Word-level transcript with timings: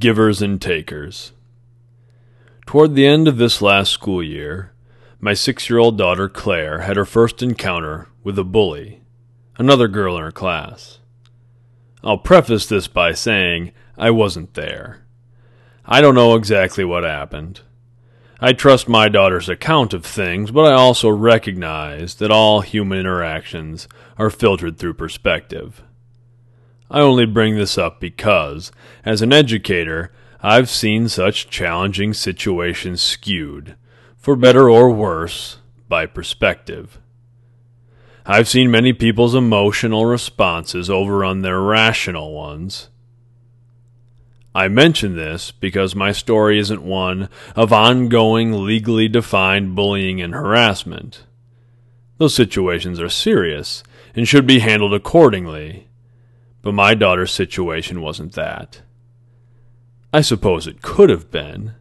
Givers 0.00 0.42
and 0.42 0.60
Takers. 0.60 1.32
Toward 2.66 2.94
the 2.94 3.06
end 3.06 3.28
of 3.28 3.36
this 3.36 3.62
last 3.62 3.92
school 3.92 4.22
year, 4.22 4.72
my 5.20 5.34
six 5.34 5.70
year 5.70 5.78
old 5.78 5.96
daughter 5.96 6.28
Claire 6.28 6.80
had 6.80 6.96
her 6.96 7.04
first 7.04 7.42
encounter 7.42 8.08
with 8.24 8.38
a 8.38 8.44
bully, 8.44 9.02
another 9.58 9.88
girl 9.88 10.16
in 10.16 10.22
her 10.22 10.32
class. 10.32 10.98
I'll 12.02 12.18
preface 12.18 12.66
this 12.66 12.88
by 12.88 13.12
saying 13.12 13.72
I 13.96 14.10
wasn't 14.10 14.54
there. 14.54 15.06
I 15.84 16.00
don't 16.00 16.16
know 16.16 16.34
exactly 16.34 16.84
what 16.84 17.04
happened. 17.04 17.60
I 18.40 18.52
trust 18.52 18.88
my 18.88 19.08
daughter's 19.08 19.48
account 19.48 19.94
of 19.94 20.04
things, 20.04 20.50
but 20.50 20.64
I 20.64 20.72
also 20.72 21.08
recognize 21.08 22.16
that 22.16 22.32
all 22.32 22.60
human 22.60 22.98
interactions 22.98 23.86
are 24.18 24.30
filtered 24.30 24.78
through 24.78 24.94
perspective. 24.94 25.84
I 26.92 27.00
only 27.00 27.24
bring 27.24 27.56
this 27.56 27.78
up 27.78 28.00
because, 28.00 28.70
as 29.02 29.22
an 29.22 29.32
educator, 29.32 30.12
I've 30.42 30.68
seen 30.68 31.08
such 31.08 31.48
challenging 31.48 32.12
situations 32.12 33.00
skewed, 33.00 33.76
for 34.18 34.36
better 34.36 34.68
or 34.68 34.90
worse, 34.90 35.56
by 35.88 36.04
perspective. 36.04 37.00
I've 38.26 38.46
seen 38.46 38.70
many 38.70 38.92
people's 38.92 39.34
emotional 39.34 40.04
responses 40.04 40.90
overrun 40.90 41.40
their 41.40 41.62
rational 41.62 42.34
ones. 42.34 42.90
I 44.54 44.68
mention 44.68 45.16
this 45.16 45.50
because 45.50 45.94
my 45.94 46.12
story 46.12 46.58
isn't 46.58 46.82
one 46.82 47.30
of 47.56 47.72
ongoing, 47.72 48.66
legally 48.66 49.08
defined 49.08 49.74
bullying 49.74 50.20
and 50.20 50.34
harassment. 50.34 51.24
Those 52.18 52.34
situations 52.34 53.00
are 53.00 53.08
serious 53.08 53.82
and 54.14 54.28
should 54.28 54.46
be 54.46 54.58
handled 54.58 54.92
accordingly, 54.92 55.88
but 56.62 56.72
my 56.72 56.94
daughter's 56.94 57.32
situation 57.32 58.00
wasn't 58.00 58.32
that. 58.32 58.82
I 60.12 60.20
suppose 60.20 60.66
it 60.66 60.82
could 60.82 61.10
have 61.10 61.30
been. 61.30 61.74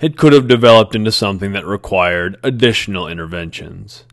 It 0.00 0.16
could 0.16 0.32
have 0.32 0.48
developed 0.48 0.94
into 0.94 1.12
something 1.12 1.52
that 1.52 1.66
required 1.66 2.38
additional 2.42 3.08
interventions 3.08 4.04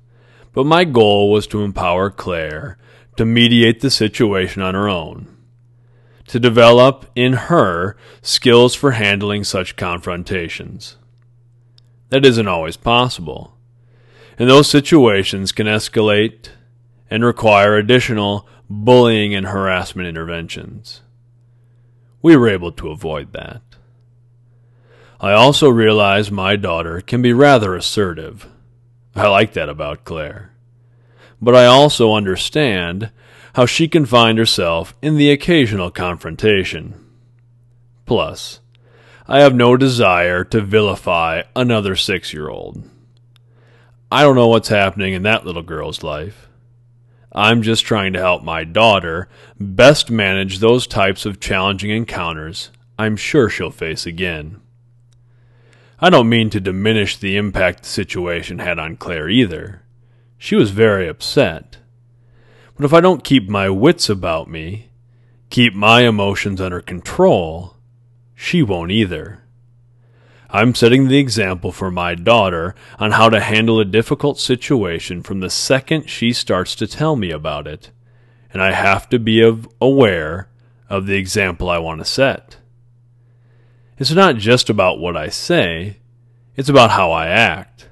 but 0.53 0.65
my 0.65 0.83
goal 0.83 1.31
was 1.31 1.47
to 1.47 1.63
empower 1.63 2.09
Claire 2.09 2.77
to 3.17 3.25
mediate 3.25 3.81
the 3.81 3.89
situation 3.89 4.61
on 4.61 4.73
her 4.73 4.89
own, 4.89 5.27
to 6.27 6.39
develop 6.39 7.09
in 7.15 7.33
her 7.33 7.95
skills 8.21 8.75
for 8.75 8.91
handling 8.91 9.43
such 9.43 9.75
confrontations. 9.75 10.97
That 12.09 12.25
isn't 12.25 12.47
always 12.47 12.77
possible, 12.77 13.57
and 14.37 14.49
those 14.49 14.69
situations 14.69 15.51
can 15.51 15.67
escalate 15.67 16.49
and 17.09 17.23
require 17.23 17.75
additional 17.75 18.47
bullying 18.71 19.35
and 19.35 19.47
harassment 19.47 20.07
interventions. 20.07 21.01
We 22.21 22.35
were 22.35 22.49
able 22.49 22.71
to 22.73 22.89
avoid 22.89 23.33
that. 23.33 23.61
I 25.19 25.33
also 25.33 25.69
realize 25.69 26.31
my 26.31 26.55
daughter 26.55 27.01
can 27.01 27.21
be 27.21 27.33
rather 27.33 27.75
assertive 27.75 28.47
I 29.15 29.27
like 29.27 29.53
that 29.53 29.69
about 29.69 30.05
Claire. 30.05 30.51
But 31.41 31.55
I 31.55 31.65
also 31.65 32.13
understand 32.13 33.11
how 33.55 33.65
she 33.65 33.87
can 33.87 34.05
find 34.05 34.37
herself 34.37 34.95
in 35.01 35.17
the 35.17 35.31
occasional 35.31 35.91
confrontation. 35.91 36.93
Plus, 38.05 38.61
I 39.27 39.41
have 39.41 39.53
no 39.53 39.75
desire 39.75 40.43
to 40.45 40.61
vilify 40.61 41.43
another 41.55 41.95
six 41.95 42.33
year 42.33 42.49
old. 42.49 42.89
I 44.11 44.23
don't 44.23 44.35
know 44.35 44.47
what's 44.47 44.69
happening 44.69 45.13
in 45.13 45.23
that 45.23 45.45
little 45.45 45.61
girl's 45.61 46.03
life. 46.03 46.47
I'm 47.33 47.61
just 47.61 47.85
trying 47.85 48.13
to 48.13 48.19
help 48.19 48.43
my 48.43 48.63
daughter 48.63 49.29
best 49.59 50.11
manage 50.11 50.59
those 50.59 50.85
types 50.85 51.25
of 51.25 51.39
challenging 51.39 51.91
encounters 51.91 52.71
I'm 53.01 53.15
sure 53.15 53.49
she'll 53.49 53.71
face 53.71 54.05
again. 54.05 54.61
I 55.99 56.11
don't 56.11 56.29
mean 56.29 56.51
to 56.51 56.59
diminish 56.59 57.17
the 57.17 57.35
impact 57.35 57.81
the 57.81 57.89
situation 57.89 58.59
had 58.59 58.77
on 58.77 58.95
Claire 58.97 59.27
either. 59.27 59.81
She 60.37 60.55
was 60.55 60.69
very 60.69 61.07
upset. 61.07 61.77
But 62.75 62.85
if 62.85 62.93
I 62.93 63.01
don't 63.01 63.23
keep 63.23 63.49
my 63.49 63.69
wits 63.69 64.09
about 64.09 64.49
me, 64.49 64.89
keep 65.49 65.73
my 65.73 66.01
emotions 66.01 66.61
under 66.61 66.79
control, 66.79 67.77
she 68.35 68.61
won't 68.61 68.91
either. 68.91 69.40
I'm 70.53 70.75
setting 70.75 71.07
the 71.07 71.17
example 71.17 71.71
for 71.71 71.89
my 71.89 72.13
daughter 72.13 72.75
on 72.99 73.11
how 73.11 73.29
to 73.29 73.39
handle 73.39 73.79
a 73.79 73.85
difficult 73.85 74.37
situation 74.37 75.23
from 75.23 75.39
the 75.39 75.49
second 75.49 76.09
she 76.09 76.33
starts 76.33 76.75
to 76.75 76.87
tell 76.87 77.15
me 77.15 77.31
about 77.31 77.67
it, 77.67 77.91
and 78.51 78.61
I 78.61 78.73
have 78.73 79.07
to 79.09 79.19
be 79.19 79.41
aware 79.79 80.49
of 80.89 81.05
the 81.05 81.15
example 81.15 81.69
I 81.69 81.77
want 81.77 82.01
to 82.01 82.05
set. 82.05 82.57
It's 83.97 84.11
not 84.11 84.35
just 84.35 84.69
about 84.69 84.99
what 84.99 85.15
I 85.15 85.29
say, 85.29 85.99
it's 86.57 86.69
about 86.69 86.91
how 86.91 87.11
I 87.11 87.27
act. 87.27 87.87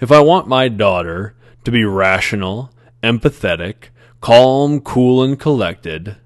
If 0.00 0.10
I 0.10 0.20
want 0.20 0.48
my 0.48 0.68
daughter 0.68 1.34
to 1.64 1.70
be 1.70 1.84
rational, 1.84 2.72
empathetic, 3.02 3.90
calm, 4.22 4.80
cool, 4.80 5.22
and 5.22 5.38
collected, 5.38 6.16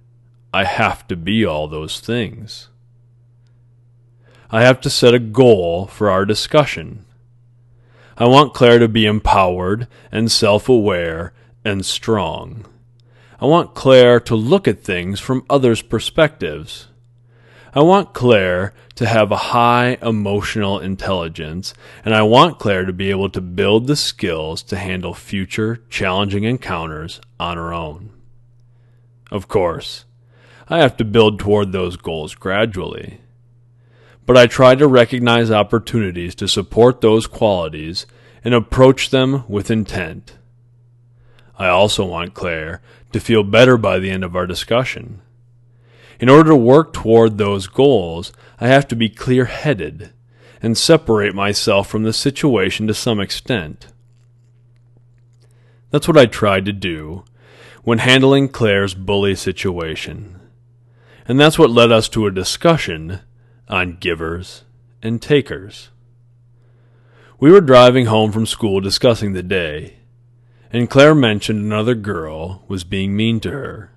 I 0.52 0.62
have 0.62 1.08
to 1.08 1.16
be 1.16 1.44
all 1.44 1.66
those 1.66 1.98
things. 1.98 2.68
I 4.50 4.62
have 4.62 4.80
to 4.82 4.90
set 4.90 5.14
a 5.14 5.18
goal 5.18 5.86
for 5.86 6.10
our 6.10 6.24
discussion. 6.24 7.04
I 8.16 8.26
want 8.26 8.54
Claire 8.54 8.78
to 8.78 8.88
be 8.88 9.06
empowered 9.06 9.88
and 10.12 10.30
self 10.30 10.68
aware 10.68 11.32
and 11.64 11.84
strong. 11.84 12.66
I 13.40 13.46
want 13.46 13.74
Claire 13.74 14.20
to 14.20 14.36
look 14.36 14.68
at 14.68 14.84
things 14.84 15.18
from 15.18 15.44
others' 15.50 15.82
perspectives. 15.82 16.88
I 17.74 17.80
want 17.80 18.14
Claire 18.14 18.72
to 18.94 19.06
have 19.06 19.32
a 19.32 19.36
high 19.36 19.98
emotional 20.00 20.78
intelligence, 20.78 21.74
and 22.04 22.14
I 22.14 22.22
want 22.22 22.60
Claire 22.60 22.84
to 22.84 22.92
be 22.92 23.10
able 23.10 23.28
to 23.30 23.40
build 23.40 23.88
the 23.88 23.96
skills 23.96 24.62
to 24.64 24.76
handle 24.76 25.14
future 25.14 25.82
challenging 25.90 26.44
encounters 26.44 27.20
on 27.40 27.56
her 27.56 27.74
own. 27.74 28.12
Of 29.32 29.48
course, 29.48 30.04
I 30.68 30.78
have 30.78 30.96
to 30.98 31.04
build 31.04 31.40
toward 31.40 31.72
those 31.72 31.96
goals 31.96 32.36
gradually. 32.36 33.20
But 34.26 34.36
I 34.36 34.46
try 34.46 34.74
to 34.74 34.88
recognize 34.88 35.50
opportunities 35.50 36.34
to 36.36 36.48
support 36.48 37.00
those 37.00 37.26
qualities 37.26 38.06
and 38.42 38.54
approach 38.54 39.10
them 39.10 39.44
with 39.48 39.70
intent. 39.70 40.38
I 41.58 41.68
also 41.68 42.04
want 42.04 42.34
Claire 42.34 42.80
to 43.12 43.20
feel 43.20 43.44
better 43.44 43.76
by 43.76 43.98
the 43.98 44.10
end 44.10 44.24
of 44.24 44.34
our 44.34 44.46
discussion. 44.46 45.20
In 46.18 46.28
order 46.28 46.50
to 46.50 46.56
work 46.56 46.92
toward 46.92 47.38
those 47.38 47.66
goals, 47.66 48.32
I 48.60 48.68
have 48.68 48.88
to 48.88 48.96
be 48.96 49.08
clear 49.08 49.44
headed 49.44 50.12
and 50.62 50.78
separate 50.78 51.34
myself 51.34 51.88
from 51.88 52.04
the 52.04 52.12
situation 52.12 52.86
to 52.86 52.94
some 52.94 53.20
extent. 53.20 53.88
That's 55.90 56.08
what 56.08 56.16
I 56.16 56.26
tried 56.26 56.64
to 56.64 56.72
do 56.72 57.24
when 57.82 57.98
handling 57.98 58.48
Claire's 58.48 58.94
bully 58.94 59.34
situation. 59.34 60.40
And 61.28 61.38
that's 61.38 61.58
what 61.58 61.70
led 61.70 61.92
us 61.92 62.08
to 62.10 62.26
a 62.26 62.32
discussion 62.32 63.20
on 63.68 63.96
givers 64.00 64.64
and 65.02 65.20
takers. 65.20 65.90
We 67.40 67.50
were 67.50 67.60
driving 67.60 68.06
home 68.06 68.32
from 68.32 68.46
school 68.46 68.80
discussing 68.80 69.32
the 69.32 69.42
day, 69.42 69.96
and 70.72 70.88
Claire 70.88 71.14
mentioned 71.14 71.60
another 71.60 71.94
girl 71.94 72.64
was 72.68 72.84
being 72.84 73.16
mean 73.16 73.40
to 73.40 73.50
her. 73.50 73.92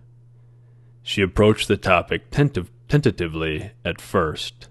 She 1.01 1.21
approached 1.21 1.67
the 1.67 1.77
topic 1.77 2.29
tentative, 2.31 2.69
tentatively 2.87 3.71
at 3.85 4.01
first, 4.01 4.67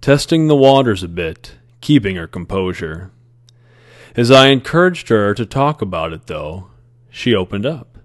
testing 0.00 0.46
the 0.46 0.56
waters 0.56 1.02
a 1.02 1.08
bit, 1.08 1.56
keeping 1.80 2.16
her 2.16 2.26
composure. 2.26 3.10
As 4.14 4.30
I 4.30 4.48
encouraged 4.48 5.08
her 5.08 5.34
to 5.34 5.46
talk 5.46 5.80
about 5.80 6.12
it, 6.12 6.26
though, 6.26 6.68
she 7.10 7.34
opened 7.34 7.66
up, 7.66 7.98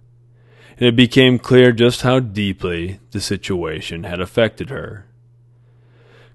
and 0.77 0.87
it 0.87 0.95
became 0.95 1.39
clear 1.39 1.71
just 1.71 2.01
how 2.01 2.19
deeply 2.19 2.99
the 3.11 3.21
situation 3.21 4.03
had 4.03 4.21
affected 4.21 4.69
her. 4.69 5.05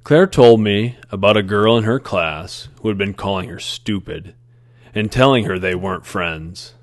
Claire 0.07 0.29
told 0.29 0.61
me 0.61 0.97
about 1.11 1.37
a 1.37 1.43
girl 1.43 1.77
in 1.77 1.83
her 1.83 1.99
class 1.99 2.69
who 2.81 2.87
had 2.87 2.97
been 2.97 3.13
calling 3.13 3.49
her 3.49 3.59
stupid 3.59 4.37
and 4.95 5.11
telling 5.11 5.47
her 5.47 5.59
they 5.59 5.75
weren't 5.75 6.07
friends. 6.07 6.75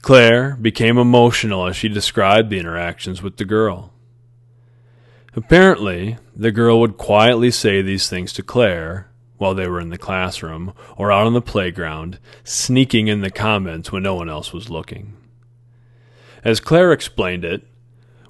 Claire 0.00 0.56
became 0.56 0.96
emotional 0.96 1.66
as 1.66 1.76
she 1.76 1.90
described 1.90 2.48
the 2.48 2.58
interactions 2.58 3.20
with 3.20 3.36
the 3.36 3.44
girl. 3.44 3.92
Apparently, 5.36 6.16
the 6.34 6.50
girl 6.50 6.80
would 6.80 6.96
quietly 6.96 7.50
say 7.50 7.82
these 7.82 8.08
things 8.08 8.32
to 8.32 8.42
Claire 8.42 9.10
while 9.36 9.54
they 9.54 9.68
were 9.68 9.78
in 9.78 9.90
the 9.90 9.98
classroom 9.98 10.72
or 10.96 11.12
out 11.12 11.26
on 11.26 11.34
the 11.34 11.42
playground, 11.42 12.18
sneaking 12.42 13.08
in 13.08 13.20
the 13.20 13.30
comments 13.30 13.92
when 13.92 14.02
no 14.02 14.14
one 14.14 14.30
else 14.30 14.54
was 14.54 14.70
looking. 14.70 15.18
As 16.42 16.60
Claire 16.60 16.92
explained 16.92 17.44
it, 17.44 17.66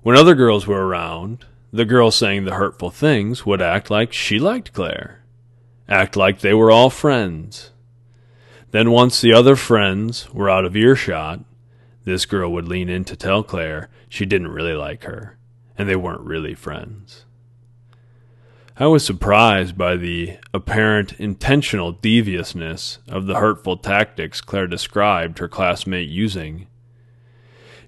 when 0.03 0.17
other 0.17 0.35
girls 0.35 0.67
were 0.67 0.85
around, 0.85 1.47
the 1.73 1.85
girl 1.85 2.11
saying 2.11 2.45
the 2.45 2.55
hurtful 2.55 2.91
things 2.91 3.47
would 3.47 3.63
act 3.63 3.91
like 3.91 4.13
she 4.13 4.39
liked 4.39 4.73
Claire, 4.73 5.23
act 5.89 6.17
like 6.17 6.41
they 6.41 6.55
were 6.55 6.71
all 6.71 6.91
friends. 6.91 7.71
Then, 8.71 8.91
once 8.91 9.21
the 9.21 9.33
other 9.33 9.57
friends 9.57 10.33
were 10.33 10.51
out 10.51 10.65
of 10.65 10.77
earshot, 10.77 11.41
this 12.05 12.25
girl 12.25 12.53
would 12.53 12.69
lean 12.69 12.89
in 12.89 13.05
to 13.05 13.17
tell 13.17 13.43
Claire 13.43 13.89
she 14.09 14.27
didn't 14.27 14.49
really 14.49 14.75
like 14.75 15.05
her, 15.05 15.37
and 15.77 15.89
they 15.89 15.97
weren't 15.97 16.23
really 16.23 16.55
friends. 16.55 17.25
I 18.77 18.87
was 18.87 19.05
surprised 19.05 19.77
by 19.77 19.97
the 19.97 20.39
apparent 20.55 21.13
intentional 21.21 21.93
deviousness 21.93 22.99
of 23.09 23.27
the 23.27 23.35
hurtful 23.35 23.77
tactics 23.77 24.41
Claire 24.41 24.67
described 24.67 25.39
her 25.39 25.49
classmate 25.49 26.09
using. 26.09 26.67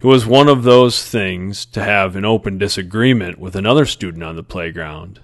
It 0.02 0.08
was 0.08 0.26
one 0.26 0.48
of 0.48 0.64
those 0.64 1.08
things 1.08 1.64
to 1.66 1.80
have 1.80 2.16
an 2.16 2.24
open 2.24 2.58
disagreement 2.58 3.38
with 3.38 3.54
another 3.54 3.86
student 3.86 4.24
on 4.24 4.34
the 4.34 4.42
playground. 4.42 5.20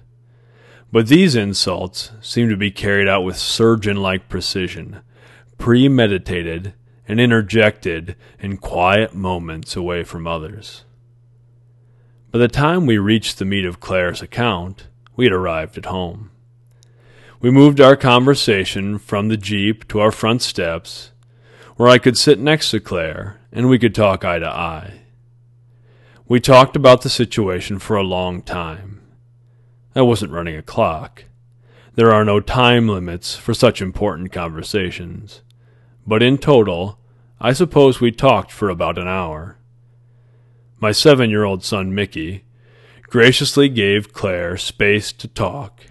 But 0.93 1.09
these 1.09 1.35
insults 1.35 2.13
seemed 2.21 2.51
to 2.51 2.57
be 2.57 2.71
carried 2.71 3.09
out 3.09 3.25
with 3.25 3.37
surgeon 3.37 3.97
like 3.97 4.29
precision, 4.29 5.01
premeditated 5.59 6.75
and 7.09 7.21
interjected 7.21 8.15
in 8.39 8.59
quiet 8.59 9.17
moments 9.17 9.75
away 9.75 10.05
from 10.05 10.29
others. 10.29 10.85
By 12.31 12.39
the 12.39 12.47
time 12.47 12.87
we 12.87 12.99
reached 12.99 13.41
the 13.41 13.45
meat 13.45 13.65
of 13.65 13.81
Claire's 13.81 14.23
account, 14.23 14.87
we 15.17 15.25
had 15.25 15.33
arrived 15.33 15.77
at 15.77 15.87
home. 15.87 16.31
We 17.41 17.51
moved 17.51 17.81
our 17.81 17.97
conversation 17.97 19.01
from 19.01 19.27
the 19.27 19.37
Jeep 19.37 19.89
to 19.89 19.99
our 19.99 20.13
front 20.13 20.41
steps, 20.41 21.11
where 21.75 21.89
I 21.89 21.99
could 21.99 22.17
sit 22.17 22.39
next 22.39 22.71
to 22.71 22.79
Claire 22.79 23.38
and 23.53 23.69
we 23.69 23.79
could 23.79 23.95
talk 23.95 24.25
eye 24.25 24.39
to 24.39 24.49
eye. 24.49 25.01
We 26.27 26.41
talked 26.41 26.77
about 26.77 27.03
the 27.03 27.09
situation 27.09 27.79
for 27.79 27.97
a 27.97 28.03
long 28.03 28.43
time. 28.43 29.01
I 29.95 30.03
wasn't 30.03 30.33
running 30.33 30.57
a 30.57 30.63
clock. 30.63 31.25
There 31.95 32.13
are 32.13 32.25
no 32.25 32.39
time 32.39 32.87
limits 32.87 33.35
for 33.35 33.55
such 33.55 33.81
important 33.81 34.31
conversations. 34.31 35.43
But 36.07 36.23
in 36.23 36.39
total, 36.39 36.99
I 37.41 37.53
suppose 37.53 38.01
we 38.01 38.13
talked 38.13 38.53
for 38.53 38.69
about 38.69 38.99
an 38.99 39.09
hour. 39.09 39.59
My 40.81 40.93
seven 40.93 41.31
year 41.31 41.45
old 41.45 41.65
son 41.65 41.95
Mickey 41.95 42.45
graciously 43.03 43.69
gave 43.69 44.13
Claire 44.13 44.57
space 44.57 45.13
to 45.13 45.29
talk 45.29 45.83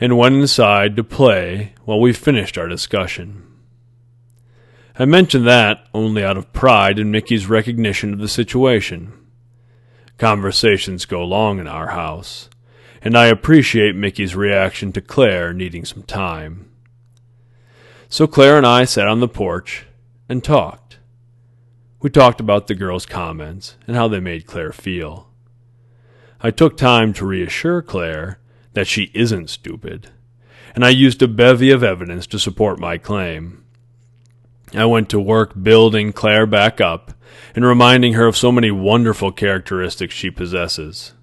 and 0.00 0.18
went 0.18 0.34
inside 0.34 0.96
to 0.96 1.04
play 1.04 1.72
while 1.84 2.00
we 2.00 2.12
finished 2.12 2.58
our 2.58 2.68
discussion. 2.68 3.45
I 4.98 5.04
mention 5.04 5.44
that 5.44 5.86
only 5.92 6.24
out 6.24 6.38
of 6.38 6.54
pride 6.54 6.98
in 6.98 7.10
Mickey's 7.10 7.46
recognition 7.46 8.14
of 8.14 8.18
the 8.18 8.28
situation. 8.28 9.12
Conversations 10.16 11.04
go 11.04 11.22
long 11.22 11.58
in 11.58 11.68
our 11.68 11.88
house, 11.88 12.48
and 13.02 13.14
I 13.14 13.26
appreciate 13.26 13.94
Mickey's 13.94 14.34
reaction 14.34 14.92
to 14.92 15.02
Claire 15.02 15.52
needing 15.52 15.84
some 15.84 16.02
time. 16.02 16.70
So 18.08 18.26
Claire 18.26 18.56
and 18.56 18.66
I 18.66 18.86
sat 18.86 19.06
on 19.06 19.20
the 19.20 19.28
porch 19.28 19.84
and 20.30 20.42
talked. 20.42 20.98
We 22.00 22.08
talked 22.08 22.40
about 22.40 22.66
the 22.66 22.74
girl's 22.74 23.04
comments 23.04 23.76
and 23.86 23.96
how 23.96 24.08
they 24.08 24.20
made 24.20 24.46
Claire 24.46 24.72
feel. 24.72 25.28
I 26.40 26.50
took 26.50 26.78
time 26.78 27.12
to 27.14 27.26
reassure 27.26 27.82
Claire 27.82 28.38
that 28.72 28.86
she 28.86 29.10
isn't 29.12 29.50
stupid, 29.50 30.08
and 30.74 30.86
I 30.86 30.88
used 30.88 31.20
a 31.20 31.28
bevy 31.28 31.70
of 31.70 31.82
evidence 31.82 32.26
to 32.28 32.38
support 32.38 32.80
my 32.80 32.96
claim. 32.96 33.62
I 34.78 34.84
went 34.86 35.08
to 35.10 35.20
work 35.20 35.52
building 35.60 36.12
Claire 36.12 36.46
back 36.46 36.80
up 36.80 37.12
and 37.54 37.64
reminding 37.64 38.12
her 38.12 38.26
of 38.26 38.36
so 38.36 38.52
many 38.52 38.70
wonderful 38.70 39.32
characteristics 39.32 40.14
she 40.14 40.30
possesses. 40.30 41.14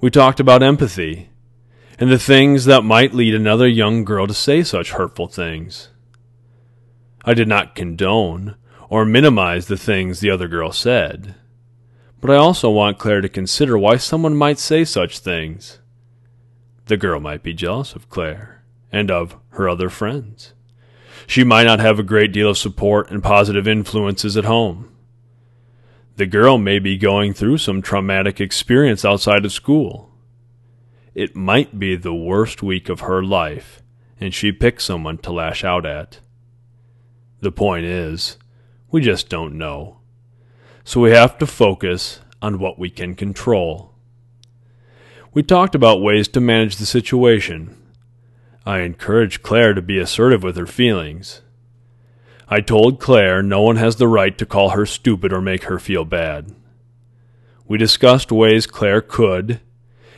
We 0.00 0.10
talked 0.10 0.40
about 0.40 0.62
empathy 0.62 1.30
and 1.98 2.10
the 2.10 2.18
things 2.18 2.64
that 2.64 2.82
might 2.82 3.14
lead 3.14 3.34
another 3.34 3.66
young 3.66 4.04
girl 4.04 4.26
to 4.26 4.34
say 4.34 4.62
such 4.62 4.92
hurtful 4.92 5.28
things. 5.28 5.88
I 7.24 7.34
did 7.34 7.48
not 7.48 7.74
condone 7.74 8.56
or 8.88 9.04
minimize 9.04 9.66
the 9.66 9.76
things 9.76 10.20
the 10.20 10.30
other 10.30 10.48
girl 10.48 10.72
said. 10.72 11.34
But 12.20 12.30
I 12.30 12.36
also 12.36 12.70
want 12.70 12.98
Claire 12.98 13.20
to 13.20 13.28
consider 13.28 13.76
why 13.78 13.96
someone 13.96 14.36
might 14.36 14.58
say 14.58 14.84
such 14.84 15.18
things. 15.18 15.78
The 16.86 16.96
girl 16.96 17.20
might 17.20 17.42
be 17.42 17.52
jealous 17.52 17.94
of 17.94 18.08
Claire 18.08 18.64
and 18.90 19.10
of 19.10 19.36
her 19.50 19.68
other 19.68 19.90
friends. 19.90 20.54
She 21.26 21.44
might 21.44 21.64
not 21.64 21.80
have 21.80 21.98
a 21.98 22.04
great 22.04 22.32
deal 22.32 22.50
of 22.50 22.58
support 22.58 23.10
and 23.10 23.22
positive 23.22 23.66
influences 23.66 24.36
at 24.36 24.44
home. 24.44 24.94
The 26.16 26.26
girl 26.26 26.58
may 26.58 26.78
be 26.78 26.96
going 26.96 27.32
through 27.32 27.58
some 27.58 27.80
traumatic 27.80 28.40
experience 28.40 29.04
outside 29.04 29.44
of 29.44 29.52
school. 29.52 30.10
It 31.14 31.36
might 31.36 31.78
be 31.78 31.96
the 31.96 32.14
worst 32.14 32.62
week 32.62 32.88
of 32.88 33.00
her 33.00 33.22
life, 33.22 33.82
and 34.20 34.34
she 34.34 34.50
picks 34.52 34.84
someone 34.84 35.18
to 35.18 35.32
lash 35.32 35.64
out 35.64 35.86
at. 35.86 36.20
The 37.40 37.52
point 37.52 37.84
is, 37.84 38.36
we 38.90 39.00
just 39.00 39.28
don't 39.28 39.58
know. 39.58 39.98
So 40.82 41.00
we 41.00 41.10
have 41.10 41.38
to 41.38 41.46
focus 41.46 42.20
on 42.40 42.58
what 42.58 42.78
we 42.78 42.90
can 42.90 43.14
control. 43.14 43.94
We 45.34 45.42
talked 45.42 45.74
about 45.74 46.02
ways 46.02 46.26
to 46.28 46.40
manage 46.40 46.76
the 46.76 46.86
situation. 46.86 47.76
I 48.68 48.80
encouraged 48.80 49.42
Claire 49.42 49.72
to 49.72 49.80
be 49.80 49.98
assertive 49.98 50.42
with 50.42 50.58
her 50.58 50.66
feelings. 50.66 51.40
I 52.50 52.60
told 52.60 53.00
Claire 53.00 53.42
no 53.42 53.62
one 53.62 53.76
has 53.76 53.96
the 53.96 54.06
right 54.06 54.36
to 54.36 54.44
call 54.44 54.70
her 54.70 54.84
stupid 54.84 55.32
or 55.32 55.40
make 55.40 55.64
her 55.64 55.78
feel 55.78 56.04
bad. 56.04 56.54
We 57.66 57.78
discussed 57.78 58.30
ways 58.30 58.66
Claire 58.66 59.00
could, 59.00 59.62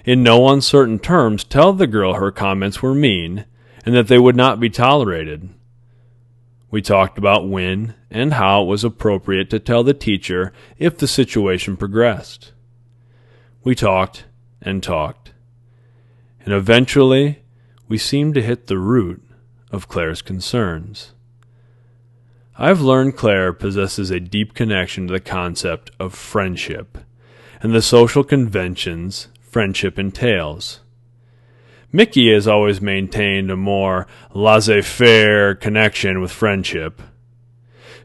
in 0.05 0.25
no 0.25 0.49
uncertain 0.49 0.99
terms, 0.99 1.45
tell 1.45 1.73
the 1.73 1.87
girl 1.87 2.15
her 2.15 2.33
comments 2.33 2.83
were 2.83 2.93
mean 2.93 3.45
and 3.87 3.95
that 3.95 4.09
they 4.09 4.19
would 4.19 4.35
not 4.35 4.59
be 4.59 4.69
tolerated. 4.69 5.51
We 6.73 6.83
talked 6.83 7.19
about 7.19 7.49
when 7.49 7.95
and 8.11 8.35
how 8.35 8.65
it 8.65 8.67
was 8.67 8.83
appropriate 8.83 9.49
to 9.51 9.61
tell 9.61 9.85
the 9.85 9.95
teacher 9.95 10.53
if 10.77 10.99
the 10.99 11.07
situation 11.07 11.77
progressed. 11.77 12.51
We 13.63 13.77
talked 13.77 14.25
and 14.61 14.83
talked, 14.83 15.31
and 16.45 16.53
eventually 16.53 17.45
we 17.91 17.99
seem 17.99 18.33
to 18.33 18.41
hit 18.41 18.69
the 18.69 18.79
root 18.79 19.21
of 19.73 19.89
Claire's 19.89 20.23
concerns. 20.23 21.13
I've 22.57 22.81
learned 22.81 23.17
Claire 23.17 23.53
possesses 23.53 24.13
a 24.13 24.21
deep 24.21 24.55
connection 24.55 25.09
to 25.09 25.13
the 25.15 25.21
concept 25.21 25.91
of 25.99 26.15
friendship 26.15 26.99
and 27.61 27.75
the 27.75 27.83
social 27.83 28.23
conventions 28.23 29.27
friendship 29.43 29.99
entails. 29.99 30.81
Mickey 31.91 32.33
has 32.33 32.47
always 32.47 32.81
maintained 32.81 33.51
a 33.51 33.57
more 33.57 34.07
laissez 34.33 34.83
faire 34.83 35.57
connection 35.57 36.21
with 36.21 36.31
friendship, 36.31 37.03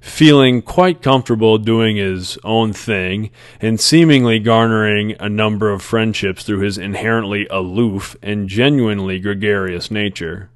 feeling 0.05 0.61
quite 0.61 1.01
comfortable 1.01 1.57
doing 1.57 1.95
his 1.95 2.37
own 2.43 2.71
thing 2.71 3.31
and 3.59 3.79
seemingly 3.79 4.37
garnering 4.37 5.15
a 5.19 5.27
number 5.27 5.71
of 5.71 5.81
friendships 5.81 6.43
through 6.43 6.59
his 6.59 6.77
inherently 6.77 7.47
aloof 7.50 8.15
and 8.21 8.47
genuinely 8.47 9.19
gregarious 9.19 9.89
nature. 9.89 10.51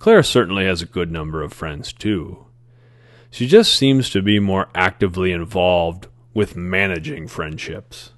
Claire 0.00 0.24
certainly 0.24 0.64
has 0.64 0.82
a 0.82 0.86
good 0.86 1.10
number 1.12 1.40
of 1.40 1.52
friends, 1.52 1.92
too. 1.92 2.44
She 3.30 3.46
just 3.46 3.72
seems 3.74 4.10
to 4.10 4.20
be 4.20 4.40
more 4.40 4.68
actively 4.74 5.30
involved 5.30 6.08
with 6.34 6.56
managing 6.56 7.28
friendships 7.28 8.10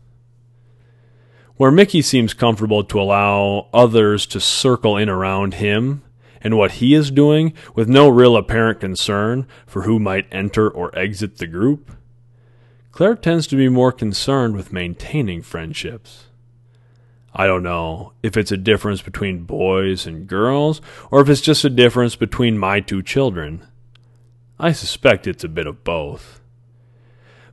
where 1.56 1.70
Mickey 1.70 2.02
seems 2.02 2.34
comfortable 2.34 2.82
to 2.84 3.00
allow 3.00 3.68
others 3.72 4.26
to 4.26 4.40
circle 4.40 4.96
in 4.96 5.08
around 5.08 5.54
him 5.54 6.02
and 6.44 6.58
what 6.58 6.72
he 6.72 6.94
is 6.94 7.10
doing 7.10 7.54
with 7.74 7.88
no 7.88 8.08
real 8.08 8.36
apparent 8.36 8.78
concern 8.78 9.48
for 9.66 9.82
who 9.82 9.98
might 9.98 10.28
enter 10.30 10.70
or 10.70 10.96
exit 10.96 11.38
the 11.38 11.46
group, 11.46 11.90
Claire 12.92 13.16
tends 13.16 13.48
to 13.48 13.56
be 13.56 13.68
more 13.68 13.90
concerned 13.90 14.54
with 14.54 14.72
maintaining 14.72 15.42
friendships. 15.42 16.26
I 17.34 17.48
don't 17.48 17.64
know 17.64 18.12
if 18.22 18.36
it's 18.36 18.52
a 18.52 18.56
difference 18.56 19.02
between 19.02 19.42
boys 19.42 20.06
and 20.06 20.28
girls 20.28 20.80
or 21.10 21.20
if 21.20 21.28
it's 21.28 21.40
just 21.40 21.64
a 21.64 21.70
difference 21.70 22.14
between 22.14 22.58
my 22.58 22.78
two 22.78 23.02
children. 23.02 23.66
I 24.60 24.70
suspect 24.70 25.26
it's 25.26 25.42
a 25.42 25.48
bit 25.48 25.66
of 25.66 25.82
both. 25.82 26.40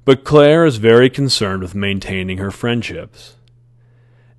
But 0.06 0.24
Claire 0.24 0.66
is 0.66 0.78
very 0.78 1.10
concerned 1.10 1.64
with 1.64 1.74
maintaining 1.74 2.38
her 2.38 2.52
friendships. 2.52 3.38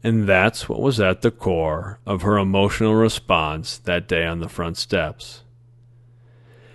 And 0.04 0.28
that's 0.28 0.68
what 0.68 0.80
was 0.80 0.98
at 0.98 1.22
the 1.22 1.30
core 1.30 2.00
of 2.04 2.22
her 2.22 2.36
emotional 2.36 2.94
response 2.94 3.78
that 3.78 4.08
day 4.08 4.26
on 4.26 4.40
the 4.40 4.48
front 4.48 4.76
steps. 4.76 5.42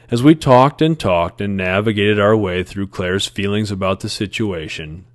As 0.10 0.24
we 0.24 0.36
talked 0.36 0.82
and 0.82 0.98
talked 0.98 1.42
and 1.42 1.58
navigated 1.58 2.20
our 2.20 2.38
way 2.38 2.64
through 2.64 2.88
Claire's 2.88 3.28
feelings 3.28 3.72
about 3.72 4.00
the 4.00 4.08
situation, 4.08 5.06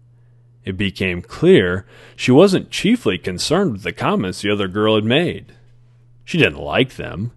it 0.65 0.77
became 0.77 1.23
clear 1.23 1.87
she 2.15 2.31
wasn't 2.31 2.71
chiefly 2.71 3.17
concerned 3.17 3.73
with 3.73 3.83
the 3.83 3.93
comments 3.93 4.43
the 4.43 4.51
other 4.51 4.69
girl 4.69 4.97
had 4.97 5.05
made. 5.05 5.55
She 6.25 6.37
didn't 6.37 6.59
like 6.59 6.97
them. 6.97 7.33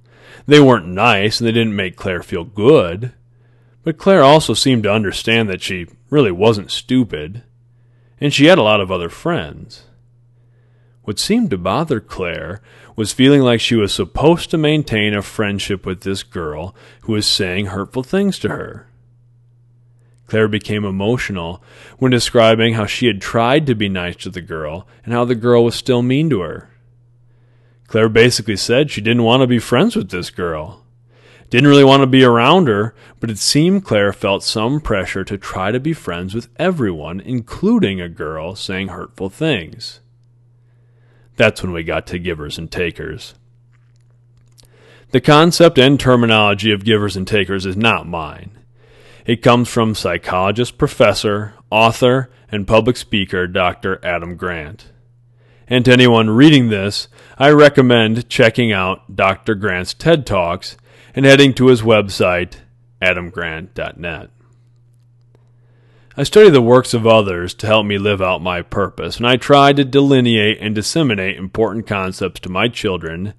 They 0.46 0.60
weren't 0.60 0.88
nice 0.88 1.40
and 1.40 1.48
they 1.48 1.54
didn't 1.54 1.76
make 1.76 1.96
Claire 1.96 2.22
feel 2.22 2.44
good. 2.44 3.14
But 3.84 3.98
Claire 3.98 4.24
also 4.24 4.54
seemed 4.54 4.84
to 4.84 4.92
understand 4.92 5.48
that 5.50 5.62
she 5.62 5.88
really 6.10 6.32
wasn't 6.32 6.72
stupid, 6.72 7.44
and 8.20 8.34
she 8.34 8.48
had 8.48 8.58
a 8.58 8.64
lot 8.64 8.82
of 8.82 8.92
other 8.92 9.10
friends. 9.10 9.84
What 11.06 11.20
seemed 11.20 11.52
to 11.52 11.58
bother 11.60 12.00
Claire 12.00 12.62
was 12.96 13.14
feeling 13.14 13.42
like 13.42 13.62
she 13.62 13.76
was 13.76 13.94
supposed 13.94 14.50
to 14.50 14.58
maintain 14.58 15.14
a 15.14 15.22
friendship 15.22 15.86
with 15.86 16.02
this 16.02 16.24
girl 16.24 16.76
who 17.02 17.14
was 17.14 17.28
saying 17.28 17.68
hurtful 17.68 18.02
things 18.02 18.40
to 18.40 18.50
her. 18.50 18.88
Claire 20.26 20.48
became 20.48 20.84
emotional 20.84 21.62
when 22.00 22.10
describing 22.10 22.74
how 22.74 22.88
she 22.88 23.06
had 23.06 23.22
tried 23.22 23.68
to 23.68 23.76
be 23.76 23.88
nice 23.88 24.16
to 24.16 24.32
the 24.32 24.42
girl 24.42 24.88
and 25.04 25.14
how 25.14 25.24
the 25.24 25.36
girl 25.36 25.64
was 25.64 25.76
still 25.76 26.02
mean 26.02 26.28
to 26.32 26.40
her. 26.40 26.72
Claire 27.86 28.10
basically 28.10 28.58
said 28.58 28.90
she 28.90 29.00
didn't 29.00 29.22
want 29.22 29.42
to 29.42 29.48
be 29.48 29.60
friends 29.60 29.96
with 29.96 30.10
this 30.10 30.32
girl. 30.32 30.84
Didn't 31.52 31.70
really 31.70 31.84
want 31.84 32.02
to 32.02 32.08
be 32.08 32.24
around 32.24 32.68
her, 32.68 32.96
but 33.20 33.30
it 33.30 33.38
seemed 33.38 33.86
Claire 33.86 34.12
felt 34.12 34.42
some 34.42 34.82
pressure 34.82 35.24
to 35.24 35.38
try 35.38 35.72
to 35.72 35.80
be 35.80 35.94
friends 35.94 36.34
with 36.34 36.50
everyone, 36.58 37.20
including 37.20 38.02
a 38.02 38.10
girl 38.10 38.56
saying 38.56 38.88
hurtful 38.88 39.30
things. 39.30 40.00
That's 41.36 41.62
when 41.62 41.72
we 41.72 41.84
got 41.84 42.08
to 42.08 42.20
givers 42.20 42.58
and 42.58 42.72
takers. 42.72 43.36
The 45.12 45.22
concept 45.22 45.78
and 45.78 46.00
terminology 46.00 46.72
of 46.72 46.84
givers 46.84 47.16
and 47.16 47.28
takers 47.28 47.66
is 47.66 47.78
not 47.78 48.08
mine. 48.08 48.52
It 49.26 49.42
comes 49.42 49.70
from 49.70 49.96
psychologist, 49.96 50.78
professor, 50.78 51.54
author, 51.70 52.30
and 52.52 52.68
public 52.68 52.98
speaker 52.98 53.48
Dr. 53.48 54.00
Adam 54.04 54.36
Grant. 54.36 54.92
And 55.68 55.84
to 55.86 55.92
anyone 55.92 56.30
reading 56.30 56.70
this, 56.70 57.08
I 57.38 57.50
recommend 57.50 58.30
checking 58.30 58.72
out 58.72 59.16
Dr. 59.16 59.56
Grant's 59.56 59.94
TED 59.94 60.26
Talks 60.26 60.78
and 61.16 61.26
heading 61.26 61.54
to 61.56 61.68
his 61.68 61.82
website, 61.82 62.58
adamgrant.net. 63.02 64.30
I 66.18 66.24
study 66.24 66.50
the 66.50 66.62
works 66.62 66.94
of 66.94 67.06
others 67.06 67.54
to 67.56 67.68
help 67.68 67.86
me 67.86 67.98
live 67.98 68.22
out 68.22 68.42
my 68.42 68.62
purpose, 68.62 69.18
and 69.18 69.28
I 69.28 69.36
try 69.36 69.74
to 69.74 69.84
delineate 69.84 70.60
and 70.62 70.74
disseminate 70.74 71.36
important 71.36 71.88
concepts 71.88 72.40
to 72.42 72.50
my 72.50 72.70
children 72.70 73.34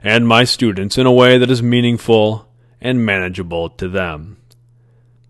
and 0.00 0.28
my 0.28 0.44
students 0.44 0.96
in 0.96 1.06
a 1.06 1.12
way 1.12 1.38
that 1.38 1.50
is 1.50 1.60
meaningful 1.60 2.48
and 2.80 3.04
manageable 3.04 3.68
to 3.70 3.88
them. 3.88 4.36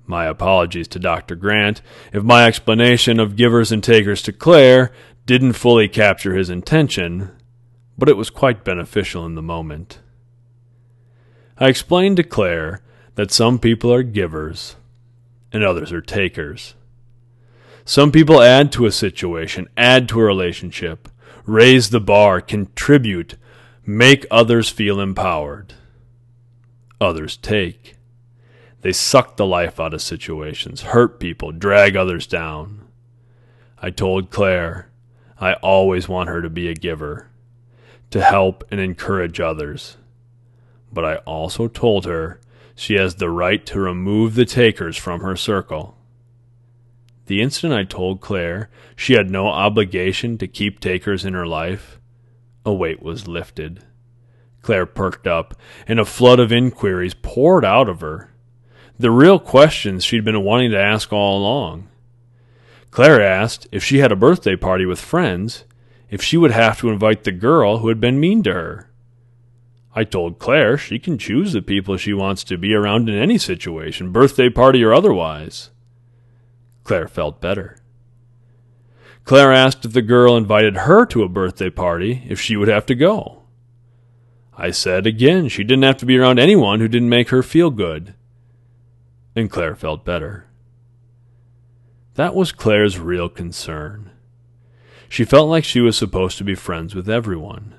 My 0.05 0.27
apologies 0.27 0.89
to 0.89 0.99
Dr. 0.99 1.37
Grant 1.37 1.81
if 2.13 2.23
my 2.23 2.47
explanation 2.47 3.19
of 3.19 3.35
givers 3.35 3.73
and 3.73 3.83
takers 3.83 4.21
to 4.23 4.33
Claire 4.33 4.93
didn't 5.25 5.55
fully 5.55 5.89
capture 5.89 6.35
his 6.35 6.51
intention, 6.51 7.31
but 7.97 8.11
it 8.11 8.17
was 8.19 8.29
quite 8.29 8.63
beneficial 8.63 9.25
in 9.25 9.37
the 9.37 9.43
moment. 9.43 10.01
I 11.57 11.69
explained 11.69 12.19
to 12.19 12.25
Claire 12.25 12.83
that 13.15 13.31
some 13.31 13.59
people 13.59 13.91
are 13.91 14.03
givers 14.03 14.77
and 15.51 15.65
others 15.65 15.93
are 15.93 16.03
takers. 16.03 16.75
Some 17.85 18.13
people 18.13 18.43
add 18.43 18.73
to 18.73 18.87
a 18.87 18.93
situation, 18.93 19.69
add 19.77 20.09
to 20.11 20.21
a 20.21 20.25
relationship, 20.25 21.09
raise 21.47 21.91
the 21.91 22.01
bar, 22.01 22.41
contribute, 22.41 23.37
make 23.85 24.27
others 24.31 24.69
feel 24.69 25.01
empowered. 25.01 25.75
Others 27.01 27.39
take. 27.39 27.97
They 28.83 28.93
suck 28.93 29.37
the 29.37 29.47
life 29.47 29.81
out 29.81 29.95
of 29.95 30.03
situations, 30.03 30.83
hurt 30.83 31.21
people, 31.21 31.53
drag 31.53 31.97
others 31.97 32.27
down. 32.27 32.87
I 33.79 33.91
told 33.91 34.31
Claire 34.31 34.91
I 35.39 35.55
always 35.55 36.09
want 36.09 36.29
her 36.29 36.43
to 36.43 36.51
be 36.51 36.69
a 36.69 36.75
giver, 36.75 37.29
to 38.11 38.21
help 38.21 38.65
and 38.71 38.81
encourage 38.81 39.41
others. 39.41 39.97
But 40.93 41.05
I 41.05 41.17
also 41.19 41.69
told 41.69 42.05
her 42.05 42.41
she 42.75 42.95
has 42.95 43.17
the 43.17 43.31
right 43.31 43.65
to 43.67 43.81
remove 43.81 44.35
the 44.35 44.45
takers 44.45 44.97
from 44.97 45.21
her 45.21 45.37
circle. 45.37 45.97
The 47.31 47.43
instant 47.43 47.73
I 47.73 47.85
told 47.85 48.21
Claire 48.21 48.69
she 48.97 49.13
had 49.13 49.31
no 49.31 49.47
obligation 49.47 50.37
to 50.39 50.49
keep 50.49 50.81
takers 50.81 51.25
in 51.25 51.33
her 51.33 51.47
life, 51.47 52.01
a 52.67 52.75
weight 52.75 53.05
was 53.05 53.29
lifted. 53.29 53.85
Claire 54.63 54.85
perked 54.85 55.29
up, 55.29 55.55
and 55.87 56.01
a 56.01 56.05
flood 56.05 56.41
of 56.41 56.51
inquiries 56.51 57.15
poured 57.15 57.65
out 57.65 57.89
of 57.89 58.01
her. 58.01 58.31
The 58.99 59.13
real 59.13 59.39
questions 59.39 60.03
she'd 60.03 60.25
been 60.25 60.43
wanting 60.43 60.73
to 60.73 60.81
ask 60.81 61.13
all 61.13 61.39
along. 61.39 61.87
Claire 62.91 63.23
asked 63.23 63.69
if 63.71 63.85
she 63.85 63.99
had 63.99 64.11
a 64.11 64.17
birthday 64.17 64.57
party 64.57 64.85
with 64.85 64.99
friends, 64.99 65.63
if 66.11 66.21
she 66.21 66.37
would 66.37 66.51
have 66.51 66.81
to 66.81 66.91
invite 66.91 67.23
the 67.23 67.31
girl 67.31 67.79
who 67.79 67.87
had 67.91 68.01
been 68.01 68.19
mean 68.19 68.43
to 68.43 68.55
her. 68.55 68.91
I 69.95 70.03
told 70.03 70.41
Claire 70.41 70.77
she 70.77 70.99
can 70.99 71.17
choose 71.17 71.53
the 71.53 71.63
people 71.63 71.97
she 71.97 72.13
wants 72.13 72.43
to 72.43 72.59
be 72.59 72.75
around 72.75 73.09
in 73.09 73.15
any 73.15 73.39
situation, 73.39 74.11
birthday 74.11 74.51
party 74.51 74.83
or 74.83 74.93
otherwise. 74.93 75.71
Claire 76.91 77.07
felt 77.07 77.41
better. 77.41 77.77
Claire 79.23 79.53
asked 79.53 79.85
if 79.85 79.93
the 79.93 80.03
girl 80.03 80.37
invited 80.37 80.79
her 80.79 81.07
to 81.07 81.23
a 81.23 81.29
birthday 81.29 81.71
party 81.71 82.25
if 82.29 82.41
she 82.41 82.57
would 82.57 82.67
have 82.67 82.85
to 82.87 82.97
go. 82.97 83.45
I 84.59 84.73
said 84.73 85.07
again 85.07 85.49
she 85.49 85.63
didn't 85.63 85.85
have 85.85 85.99
to 85.99 86.05
be 86.05 86.19
around 86.19 86.41
anyone 86.41 86.81
who 86.81 86.89
didn't 86.89 87.09
make 87.09 87.29
her 87.29 87.45
feel 87.45 87.71
good. 87.71 88.15
And 89.37 89.49
Claire 89.49 89.77
felt 89.77 90.05
better. 90.05 90.47
That 92.15 92.35
was 92.35 92.51
Claire's 92.51 92.99
real 92.99 93.29
concern. 93.29 94.11
She 95.09 95.25
felt 95.25 95.49
like 95.49 95.63
she 95.63 95.79
was 95.79 95.97
supposed 95.97 96.39
to 96.39 96.45
be 96.45 96.57
friends 96.57 96.97
with 96.97 97.09
everyone. 97.09 97.73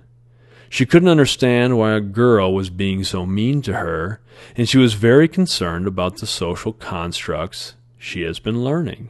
She 0.70 0.86
couldn't 0.86 1.10
understand 1.10 1.78
why 1.78 1.96
a 1.96 2.00
girl 2.00 2.54
was 2.54 2.70
being 2.70 3.04
so 3.04 3.26
mean 3.26 3.62
to 3.64 3.74
her, 3.74 4.22
and 4.56 4.70
she 4.70 4.78
was 4.78 4.94
very 4.94 5.28
concerned 5.28 5.86
about 5.86 6.20
the 6.20 6.28
social 6.28 6.72
constructs 6.72 7.74
she 8.02 8.24
has 8.24 8.40
been 8.40 8.64
learning. 8.64 9.10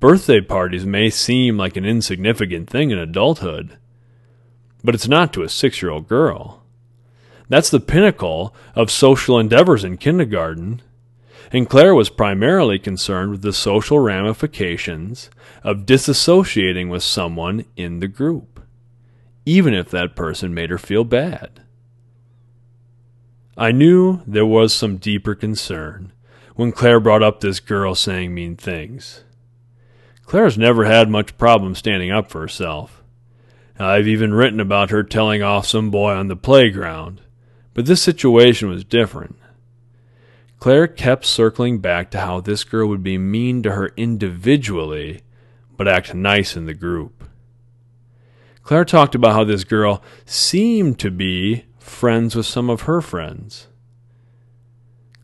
Birthday 0.00 0.40
parties 0.40 0.84
may 0.84 1.08
seem 1.08 1.56
like 1.56 1.76
an 1.76 1.84
insignificant 1.84 2.68
thing 2.68 2.90
in 2.90 2.98
adulthood, 2.98 3.78
but 4.82 4.96
it's 4.96 5.06
not 5.06 5.32
to 5.32 5.44
a 5.44 5.48
six 5.48 5.80
year 5.80 5.92
old 5.92 6.08
girl. 6.08 6.64
That's 7.48 7.70
the 7.70 7.78
pinnacle 7.78 8.52
of 8.74 8.90
social 8.90 9.38
endeavors 9.38 9.84
in 9.84 9.96
kindergarten, 9.96 10.82
and 11.52 11.68
Claire 11.68 11.94
was 11.94 12.10
primarily 12.10 12.80
concerned 12.80 13.30
with 13.30 13.42
the 13.42 13.52
social 13.52 14.00
ramifications 14.00 15.30
of 15.62 15.86
disassociating 15.86 16.88
with 16.88 17.04
someone 17.04 17.64
in 17.76 18.00
the 18.00 18.08
group, 18.08 18.60
even 19.46 19.72
if 19.72 19.88
that 19.90 20.16
person 20.16 20.52
made 20.52 20.70
her 20.70 20.78
feel 20.78 21.04
bad. 21.04 21.60
I 23.56 23.70
knew 23.70 24.22
there 24.26 24.46
was 24.46 24.74
some 24.74 24.96
deeper 24.96 25.36
concern 25.36 26.12
when 26.54 26.72
Claire 26.72 27.00
brought 27.00 27.22
up 27.22 27.40
this 27.40 27.60
girl 27.60 27.94
saying 27.94 28.34
mean 28.34 28.56
things. 28.56 29.24
Claire's 30.24 30.58
never 30.58 30.84
had 30.84 31.08
much 31.08 31.36
problem 31.36 31.74
standing 31.74 32.10
up 32.10 32.30
for 32.30 32.40
herself. 32.40 33.02
I've 33.78 34.06
even 34.06 34.34
written 34.34 34.60
about 34.60 34.90
her 34.90 35.02
telling 35.02 35.42
off 35.42 35.66
some 35.66 35.90
boy 35.90 36.12
on 36.12 36.28
the 36.28 36.36
playground, 36.36 37.20
but 37.74 37.86
this 37.86 38.02
situation 38.02 38.68
was 38.68 38.84
different. 38.84 39.36
Claire 40.58 40.86
kept 40.86 41.24
circling 41.24 41.80
back 41.80 42.10
to 42.12 42.20
how 42.20 42.40
this 42.40 42.62
girl 42.62 42.88
would 42.88 43.02
be 43.02 43.18
mean 43.18 43.62
to 43.64 43.72
her 43.72 43.92
individually, 43.96 45.22
but 45.76 45.88
act 45.88 46.14
nice 46.14 46.56
in 46.56 46.66
the 46.66 46.74
group. 46.74 47.24
Claire 48.62 48.84
talked 48.84 49.16
about 49.16 49.32
how 49.32 49.42
this 49.42 49.64
girl 49.64 50.02
seemed 50.24 51.00
to 51.00 51.10
be 51.10 51.64
friends 51.78 52.36
with 52.36 52.46
some 52.46 52.70
of 52.70 52.82
her 52.82 53.00
friends. 53.00 53.66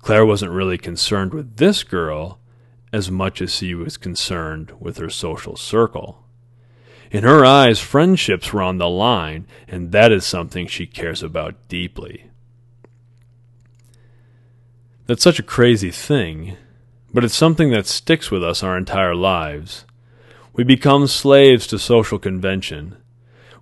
Claire 0.00 0.26
wasn't 0.26 0.52
really 0.52 0.78
concerned 0.78 1.34
with 1.34 1.56
this 1.56 1.82
girl 1.82 2.38
as 2.92 3.10
much 3.10 3.42
as 3.42 3.54
she 3.54 3.74
was 3.74 3.96
concerned 3.96 4.72
with 4.80 4.96
her 4.98 5.10
social 5.10 5.56
circle. 5.56 6.24
In 7.10 7.24
her 7.24 7.44
eyes, 7.44 7.80
friendships 7.80 8.52
were 8.52 8.62
on 8.62 8.78
the 8.78 8.88
line, 8.88 9.46
and 9.66 9.92
that 9.92 10.12
is 10.12 10.24
something 10.24 10.66
she 10.66 10.86
cares 10.86 11.22
about 11.22 11.68
deeply. 11.68 12.24
That's 15.06 15.22
such 15.22 15.38
a 15.38 15.42
crazy 15.42 15.90
thing, 15.90 16.56
but 17.14 17.24
it's 17.24 17.34
something 17.34 17.70
that 17.70 17.86
sticks 17.86 18.30
with 18.30 18.44
us 18.44 18.62
our 18.62 18.76
entire 18.76 19.14
lives. 19.14 19.86
We 20.52 20.64
become 20.64 21.06
slaves 21.06 21.66
to 21.68 21.78
social 21.78 22.18
convention. 22.18 22.96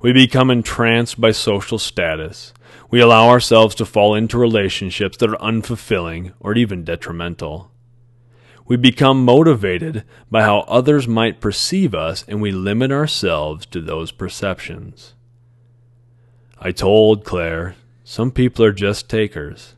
We 0.07 0.13
become 0.13 0.53
entranced 0.53 1.21
by 1.21 1.33
social 1.33 1.81
status. 1.81 2.55
We 2.93 3.01
allow 3.01 3.29
ourselves 3.29 3.75
to 3.75 3.85
fall 3.85 4.15
into 4.15 4.39
relationships 4.39 5.17
that 5.17 5.31
are 5.31 5.39
unfulfilling 5.39 6.33
or 6.39 6.55
even 6.55 6.85
detrimental. 6.85 7.73
We 8.67 8.77
become 8.77 9.25
motivated 9.25 10.05
by 10.31 10.43
how 10.43 10.61
others 10.69 11.09
might 11.09 11.41
perceive 11.41 11.93
us 11.93 12.25
and 12.29 12.41
we 12.41 12.53
limit 12.53 12.93
ourselves 12.93 13.67
to 13.67 13.81
those 13.81 14.13
perceptions. 14.13 15.15
I 16.61 16.71
told 16.71 17.25
Claire, 17.25 17.75
some 18.05 18.31
people 18.31 18.65
are 18.65 18.73
just 18.73 19.11
takers. 19.11 19.75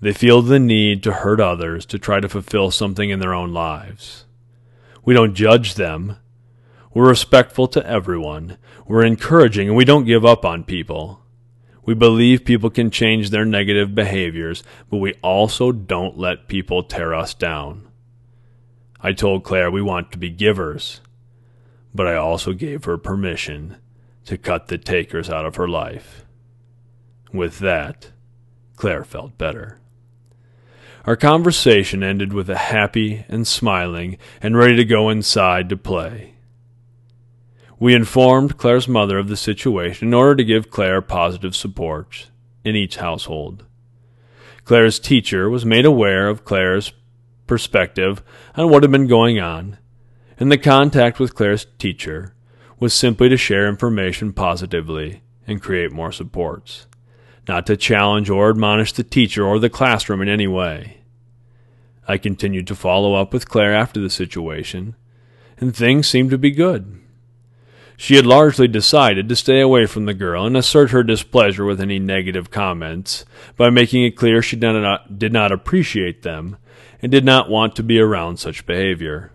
They 0.00 0.14
feel 0.14 0.40
the 0.40 0.58
need 0.58 1.02
to 1.02 1.12
hurt 1.12 1.38
others 1.38 1.84
to 1.84 1.98
try 1.98 2.18
to 2.18 2.30
fulfill 2.30 2.70
something 2.70 3.10
in 3.10 3.18
their 3.18 3.34
own 3.34 3.52
lives. 3.52 4.24
We 5.04 5.12
don't 5.12 5.34
judge 5.34 5.74
them. 5.74 6.16
We're 6.94 7.08
respectful 7.08 7.66
to 7.68 7.84
everyone. 7.84 8.56
We're 8.86 9.04
encouraging 9.04 9.68
and 9.68 9.76
we 9.76 9.84
don't 9.84 10.04
give 10.04 10.24
up 10.24 10.44
on 10.44 10.62
people. 10.62 11.20
We 11.84 11.92
believe 11.94 12.44
people 12.44 12.70
can 12.70 12.90
change 12.90 13.30
their 13.30 13.44
negative 13.44 13.94
behaviors, 13.94 14.62
but 14.88 14.98
we 14.98 15.14
also 15.14 15.72
don't 15.72 16.16
let 16.16 16.48
people 16.48 16.84
tear 16.84 17.12
us 17.12 17.34
down. 17.34 17.88
I 19.00 19.12
told 19.12 19.44
Claire 19.44 19.70
we 19.70 19.82
want 19.82 20.12
to 20.12 20.18
be 20.18 20.30
givers, 20.30 21.00
but 21.92 22.06
I 22.06 22.14
also 22.14 22.52
gave 22.52 22.84
her 22.84 22.96
permission 22.96 23.76
to 24.24 24.38
cut 24.38 24.68
the 24.68 24.78
takers 24.78 25.28
out 25.28 25.44
of 25.44 25.56
her 25.56 25.68
life. 25.68 26.24
With 27.32 27.58
that, 27.58 28.12
Claire 28.76 29.04
felt 29.04 29.36
better. 29.36 29.80
Our 31.04 31.16
conversation 31.16 32.02
ended 32.02 32.32
with 32.32 32.48
a 32.48 32.56
happy 32.56 33.26
and 33.28 33.46
smiling 33.46 34.16
and 34.40 34.56
ready 34.56 34.76
to 34.76 34.84
go 34.84 35.10
inside 35.10 35.68
to 35.68 35.76
play. 35.76 36.33
We 37.84 37.94
informed 37.94 38.56
Claire's 38.56 38.88
mother 38.88 39.18
of 39.18 39.28
the 39.28 39.36
situation 39.36 40.08
in 40.08 40.14
order 40.14 40.36
to 40.36 40.44
give 40.44 40.70
Claire 40.70 41.02
positive 41.02 41.54
support 41.54 42.30
in 42.64 42.74
each 42.74 42.96
household. 42.96 43.66
Claire's 44.64 44.98
teacher 44.98 45.50
was 45.50 45.66
made 45.66 45.84
aware 45.84 46.26
of 46.28 46.46
Claire's 46.46 46.94
perspective 47.46 48.22
on 48.56 48.70
what 48.70 48.84
had 48.84 48.90
been 48.90 49.06
going 49.06 49.38
on, 49.38 49.76
and 50.40 50.50
the 50.50 50.56
contact 50.56 51.20
with 51.20 51.34
Claire's 51.34 51.66
teacher 51.78 52.34
was 52.80 52.94
simply 52.94 53.28
to 53.28 53.36
share 53.36 53.68
information 53.68 54.32
positively 54.32 55.20
and 55.46 55.60
create 55.60 55.92
more 55.92 56.10
supports, 56.10 56.86
not 57.46 57.66
to 57.66 57.76
challenge 57.76 58.30
or 58.30 58.48
admonish 58.48 58.94
the 58.94 59.04
teacher 59.04 59.44
or 59.44 59.58
the 59.58 59.68
classroom 59.68 60.22
in 60.22 60.28
any 60.30 60.46
way. 60.46 61.00
I 62.08 62.16
continued 62.16 62.66
to 62.68 62.74
follow 62.74 63.12
up 63.12 63.34
with 63.34 63.50
Claire 63.50 63.74
after 63.74 64.00
the 64.00 64.08
situation, 64.08 64.96
and 65.58 65.76
things 65.76 66.08
seemed 66.08 66.30
to 66.30 66.38
be 66.38 66.50
good. 66.50 67.02
She 67.96 68.16
had 68.16 68.26
largely 68.26 68.66
decided 68.66 69.28
to 69.28 69.36
stay 69.36 69.60
away 69.60 69.86
from 69.86 70.04
the 70.04 70.14
girl 70.14 70.46
and 70.46 70.56
assert 70.56 70.90
her 70.90 71.02
displeasure 71.02 71.64
with 71.64 71.80
any 71.80 71.98
negative 71.98 72.50
comments 72.50 73.24
by 73.56 73.70
making 73.70 74.04
it 74.04 74.16
clear 74.16 74.42
she 74.42 74.56
did 74.56 74.72
not, 74.72 75.18
did 75.18 75.32
not 75.32 75.52
appreciate 75.52 76.22
them 76.22 76.56
and 77.00 77.12
did 77.12 77.24
not 77.24 77.48
want 77.50 77.76
to 77.76 77.82
be 77.82 78.00
around 78.00 78.38
such 78.38 78.66
behavior. 78.66 79.30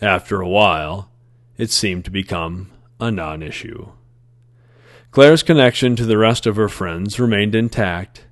After 0.00 0.40
a 0.40 0.48
while, 0.48 1.10
it 1.58 1.70
seemed 1.70 2.04
to 2.04 2.10
become 2.10 2.70
a 3.00 3.10
non 3.10 3.42
issue. 3.42 3.90
Claire's 5.10 5.42
connection 5.42 5.96
to 5.96 6.06
the 6.06 6.18
rest 6.18 6.46
of 6.46 6.56
her 6.56 6.68
friends 6.68 7.18
remained 7.18 7.54
intact, 7.54 8.26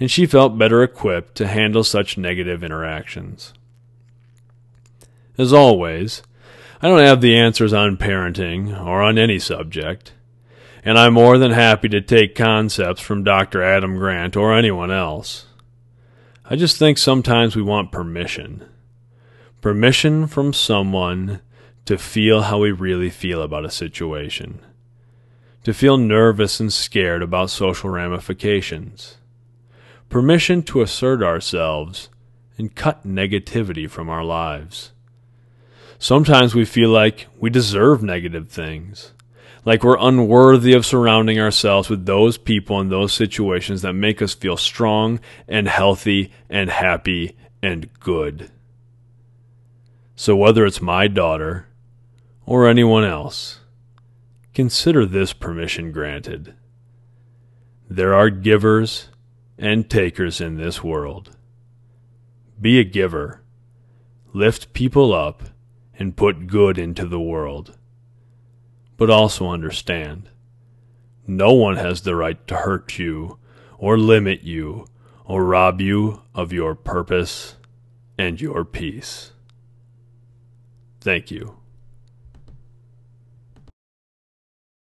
and 0.00 0.10
she 0.10 0.24
felt 0.24 0.56
better 0.56 0.82
equipped 0.82 1.34
to 1.34 1.46
handle 1.46 1.84
such 1.84 2.16
negative 2.16 2.64
interactions. 2.64 3.52
As 5.36 5.52
always, 5.52 6.22
I 6.84 6.88
don't 6.88 6.98
have 6.98 7.20
the 7.20 7.36
answers 7.36 7.72
on 7.72 7.96
parenting 7.96 8.76
or 8.84 9.02
on 9.02 9.16
any 9.16 9.38
subject, 9.38 10.14
and 10.84 10.98
I'm 10.98 11.14
more 11.14 11.38
than 11.38 11.52
happy 11.52 11.88
to 11.90 12.00
take 12.00 12.34
concepts 12.34 13.00
from 13.00 13.22
Dr. 13.22 13.62
Adam 13.62 13.96
Grant 13.96 14.36
or 14.36 14.52
anyone 14.52 14.90
else. 14.90 15.46
I 16.44 16.56
just 16.56 16.78
think 16.78 16.98
sometimes 16.98 17.54
we 17.54 17.62
want 17.62 17.92
permission. 17.92 18.68
Permission 19.60 20.26
from 20.26 20.52
someone 20.52 21.40
to 21.84 21.96
feel 21.96 22.42
how 22.42 22.58
we 22.58 22.72
really 22.72 23.10
feel 23.10 23.42
about 23.42 23.64
a 23.64 23.70
situation. 23.70 24.58
To 25.62 25.72
feel 25.72 25.96
nervous 25.96 26.58
and 26.58 26.72
scared 26.72 27.22
about 27.22 27.50
social 27.50 27.90
ramifications. 27.90 29.18
Permission 30.08 30.64
to 30.64 30.80
assert 30.82 31.22
ourselves 31.22 32.08
and 32.58 32.74
cut 32.74 33.06
negativity 33.06 33.88
from 33.88 34.08
our 34.08 34.24
lives. 34.24 34.90
Sometimes 36.02 36.52
we 36.52 36.64
feel 36.64 36.90
like 36.90 37.28
we 37.38 37.48
deserve 37.48 38.02
negative 38.02 38.48
things, 38.48 39.12
like 39.64 39.84
we're 39.84 39.96
unworthy 40.00 40.72
of 40.72 40.84
surrounding 40.84 41.38
ourselves 41.38 41.88
with 41.88 42.06
those 42.06 42.36
people 42.36 42.80
and 42.80 42.90
those 42.90 43.12
situations 43.12 43.82
that 43.82 43.92
make 43.92 44.20
us 44.20 44.34
feel 44.34 44.56
strong 44.56 45.20
and 45.46 45.68
healthy 45.68 46.32
and 46.50 46.70
happy 46.70 47.36
and 47.62 47.88
good. 48.00 48.50
So, 50.16 50.34
whether 50.34 50.66
it's 50.66 50.82
my 50.82 51.06
daughter 51.06 51.68
or 52.46 52.66
anyone 52.66 53.04
else, 53.04 53.60
consider 54.54 55.06
this 55.06 55.32
permission 55.32 55.92
granted. 55.92 56.52
There 57.88 58.12
are 58.12 58.28
givers 58.28 59.10
and 59.56 59.88
takers 59.88 60.40
in 60.40 60.56
this 60.56 60.82
world. 60.82 61.36
Be 62.60 62.80
a 62.80 62.84
giver, 62.84 63.44
lift 64.32 64.72
people 64.72 65.12
up 65.12 65.44
and 65.98 66.16
put 66.16 66.46
good 66.46 66.78
into 66.78 67.06
the 67.06 67.20
world. 67.20 67.76
But 68.96 69.10
also 69.10 69.48
understand 69.48 70.28
no 71.26 71.52
one 71.52 71.76
has 71.76 72.02
the 72.02 72.16
right 72.16 72.46
to 72.48 72.56
hurt 72.56 72.98
you 72.98 73.38
or 73.78 73.98
limit 73.98 74.42
you 74.42 74.86
or 75.24 75.44
rob 75.44 75.80
you 75.80 76.22
of 76.34 76.52
your 76.52 76.74
purpose 76.74 77.56
and 78.18 78.40
your 78.40 78.64
peace. 78.64 79.32
Thank 81.00 81.30
you. 81.30 81.61